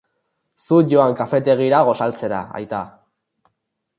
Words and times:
Zu 0.61 0.79
joan 0.93 1.13
kafetegira 1.19 1.83
gosaltzera, 1.91 2.39
aita. 2.61 2.83